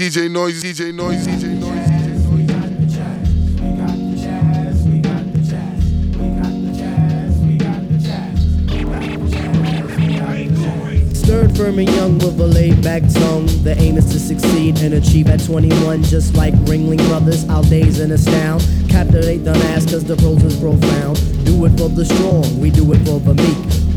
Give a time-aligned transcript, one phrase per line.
[0.00, 1.88] DJ Noise, DJ Noise, DJ Noise.
[11.18, 13.44] Stirred firm and young with a laid back tongue.
[13.62, 16.02] The aim is to succeed and achieve at 21.
[16.04, 18.62] Just like Ringling Brothers, I'll daze and astound.
[18.88, 21.18] Captivate the mass cause the prose is profound.
[21.44, 23.79] Do it for the strong, we do it for the meek.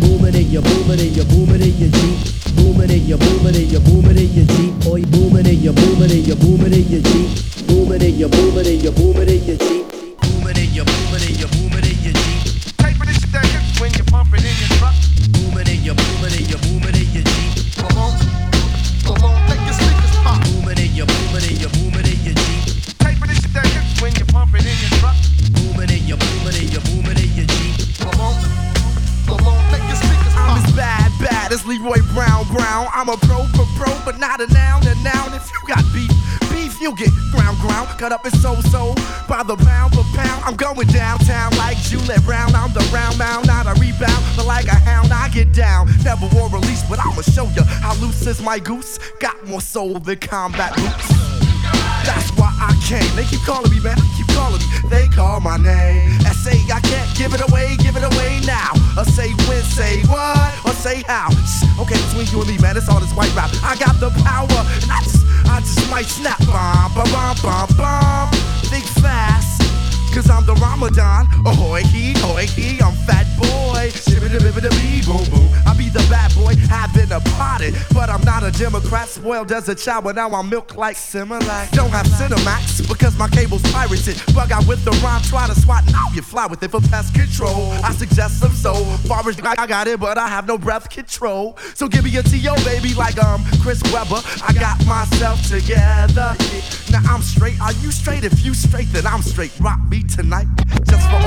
[0.00, 2.18] Booming in your booming in your booming in your Jeep.
[2.56, 4.72] Booming in your booming in your booming in your Jeep.
[4.84, 7.28] Boy, booming in your booming in your booming in your Jeep.
[7.66, 8.85] Booming in your booming in your
[32.76, 32.88] Brown.
[32.92, 35.32] I'm a pro for pro, but not a noun, a noun.
[35.34, 36.10] If you got beef,
[36.50, 37.88] beef, you'll get ground, ground.
[37.98, 38.94] Cut up and so, so
[39.28, 40.42] by the pound for pound.
[40.44, 42.54] I'm going downtown like Juliet Brown.
[42.54, 45.88] I'm the round mound, not a rebound, but like a hound, I get down.
[46.04, 48.98] Never wore release, but I'ma show you how loose is my goose.
[49.20, 51.08] Got more soul than combat boots.
[52.04, 53.16] That's why I came.
[53.16, 53.96] They keep calling me, man.
[54.36, 54.68] Calling me.
[54.92, 56.20] They call my name.
[56.28, 58.76] I say I can't give it away, give it away now.
[58.96, 61.32] Or say when, say what, or say how.
[61.80, 63.50] Okay, between you and me, man, it's all this white rap.
[63.64, 66.38] I got the power, and I just, I just might snap.
[66.46, 68.28] Bomb, bomb, bomb, bomb, bomb.
[68.68, 69.62] Think fast.
[70.16, 71.28] Cause I'm the Ramadan.
[71.44, 73.92] Ahoy, he, ahoy, he, I'm fat boy.
[73.92, 75.48] Shibbida bibbida bee, boom, boom.
[75.66, 77.65] I be the bad boy, having a potted.
[78.58, 81.70] Democrat, spoiled as a child, but now I'm milk like Similac.
[81.72, 84.20] Don't have Cinemax because my cable's pirated.
[84.34, 87.14] Bug out with the rhyme, try to swat, now you fly with it for pest
[87.14, 87.72] control.
[87.84, 88.84] I suggest some soul.
[89.08, 91.58] Far as I got it, but I have no breath control.
[91.74, 92.54] So give me a T.O.
[92.64, 94.22] baby, like um Chris Webber.
[94.46, 96.34] I got myself together.
[96.90, 98.24] Now I'm straight, are you straight?
[98.24, 99.52] If you straight, then I'm straight.
[99.60, 100.46] Rock me tonight,
[100.86, 101.25] just for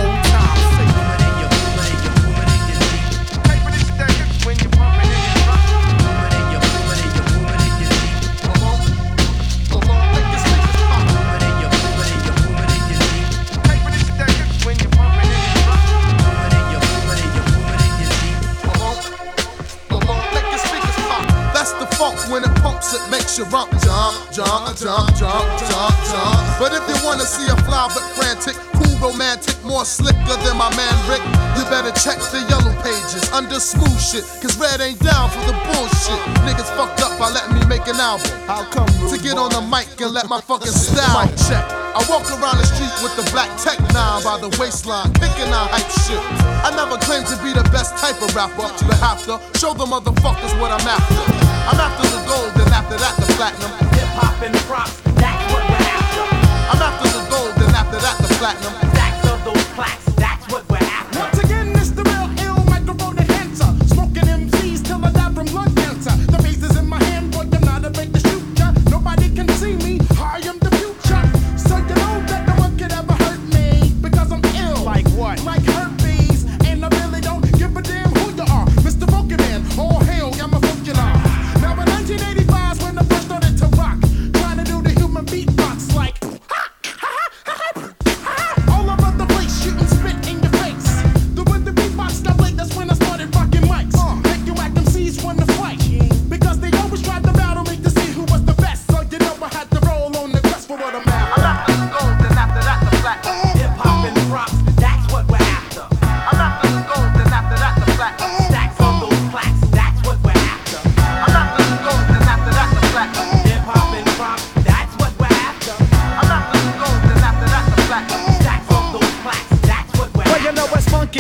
[23.52, 26.42] rump, jump, jump, jump, jump, jump, jump.
[26.62, 30.70] But if you wanna see a fly but frantic, cool, romantic, more slicker than my
[30.76, 31.24] man Rick,
[31.58, 34.24] you better check the yellow pages under smooth shit.
[34.42, 36.22] Cause red ain't down for the bullshit.
[36.46, 38.30] Niggas fucked up by letting me make an album.
[38.48, 41.89] How come, To get on the mic and let my fucking style check.
[42.00, 45.68] I walk around the street with the black tech nine by the waistline, kicking out
[45.68, 46.24] hype shit.
[46.64, 49.84] I never claimed to be the best type of rapper, but have to show the
[49.84, 51.20] motherfuckers what I'm after.
[51.68, 53.72] I'm after the gold, and after that the platinum.
[54.00, 56.24] Hip hop and props, that's what we're after.
[56.72, 58.99] I'm after the gold, and after that the platinum.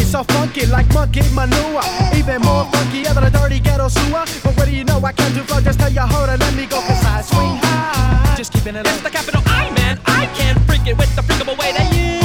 [0.10, 1.86] So funky like monkey manure.
[2.18, 4.26] Even more funkier than a dirty ghetto sewer.
[4.44, 5.00] But what do you know?
[5.04, 7.56] I can't do flow, just tell you hold it, let me go, cause I swing
[7.62, 8.36] high.
[8.36, 10.00] Just keeping it It's the capital I, man.
[10.06, 12.18] I can't freak it with the freakable way that you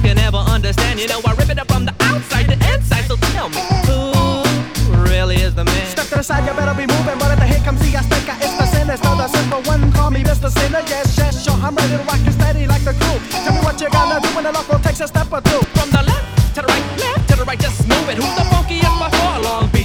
[0.00, 1.00] can never understand.
[1.00, 3.04] You know, I rip it up from the outside to inside.
[3.04, 5.86] So tell me, who really is the man?
[5.92, 7.18] Step to the side, you better be moving.
[7.20, 9.92] But at the here comes the Azteca, it's the sin, it's not the simple one.
[9.92, 10.48] Call me Mr.
[10.48, 13.20] Sinner, yes, yes, sure, I'm ready it'll rock you steady like the crew.
[13.44, 15.71] Tell me what you gonna do when the local takes a step or two.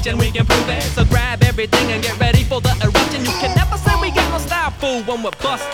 [0.08, 0.82] Long we can prove it.
[0.84, 3.26] So grab everything and get ready for the eruption.
[3.26, 5.68] You can never say we got no style, fool, when we're bust.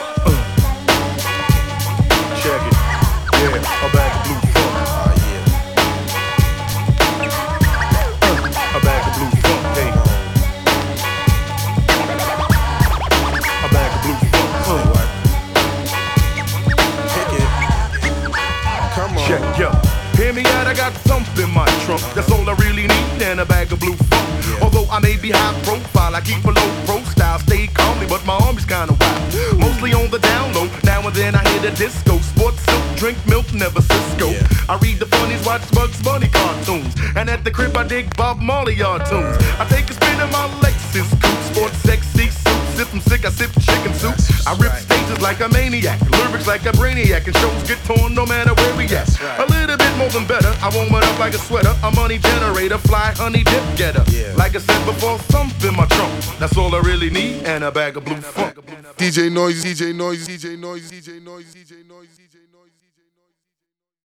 [2.41, 2.73] Check it.
[3.33, 4.73] Yeah, a bag of blue funk.
[8.23, 9.91] Uh, a bag of blue funk, hey.
[13.61, 14.89] A bag of blue funk.
[18.95, 19.27] Come on.
[19.27, 19.69] Check, yo.
[20.17, 22.01] Hear me out, I got thump in my trunk.
[22.15, 24.12] That's all I really need, and a bag of blue funk.
[24.63, 28.25] Although I may be high profile, I keep a low pro style, stay calmly, but
[28.25, 29.59] my army's kinda wild.
[29.59, 32.17] Mostly on the down low, now and then I hit a disco.
[32.19, 34.27] Sports silk, drink milk, never Cisco.
[34.69, 36.93] I read the funnies, watch Bugs Bunny cartoons.
[37.17, 39.35] And at the crib, I dig Bob Marley tunes.
[39.59, 42.61] I take a spin in my Lexus coupe, sports sexy suit.
[42.77, 44.15] Sip I'm sick, I sip chicken soup.
[44.47, 48.25] I rip stages like a maniac, lyrics like a brainiac, and shows get torn no
[48.25, 49.52] matter where we at.
[50.13, 52.77] Little bit more than better, I warm it up like a sweater, a money generator,
[52.77, 54.03] fly honey dip getter.
[54.35, 56.23] Like I said before, thump in my trunk.
[56.39, 58.55] That's all I really need, and a bag of blue funk.
[58.97, 62.22] DJ Noise, DJ Noise, DJ Noise, DJ Noise, DJ Noise.